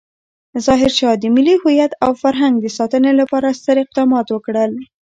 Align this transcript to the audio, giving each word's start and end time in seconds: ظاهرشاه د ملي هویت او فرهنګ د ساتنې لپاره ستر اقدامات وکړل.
ظاهرشاه 0.65 1.15
د 1.19 1.23
ملي 1.35 1.55
هویت 1.61 1.91
او 2.05 2.11
فرهنګ 2.21 2.53
د 2.59 2.67
ساتنې 2.77 3.11
لپاره 3.19 3.55
ستر 3.59 3.77
اقدامات 3.83 4.27
وکړل. 4.31 4.71